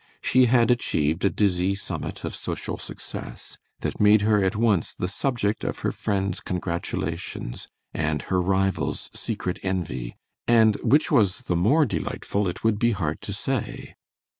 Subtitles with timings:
[0.19, 5.07] She had achieved a dizzy summit of social success that made her at once the
[5.07, 10.15] subject of her friends' congratulations and her rivals' secret envy,
[10.47, 13.93] and which was the more delightful it would be hard to say.